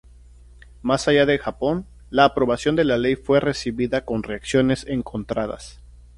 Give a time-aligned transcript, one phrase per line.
[0.81, 5.79] Más allá de Japón, la aprobación de la ley fue recibida con reacciones encontradas.